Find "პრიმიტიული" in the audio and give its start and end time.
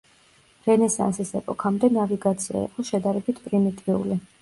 3.49-4.23